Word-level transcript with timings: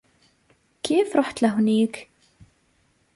كيف 0.83 1.15
رحت 1.15 1.41
لهونيك؟ 1.41 1.97